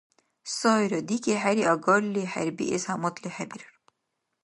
Сайра, 0.55 0.99
диги-хӀери 1.07 1.63
агарли 1.73 2.23
хӀербиэс 2.31 2.83
гьамадли 2.87 3.29
хӀебирар. 3.35 3.73